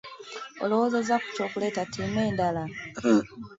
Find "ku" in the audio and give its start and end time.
1.21-1.27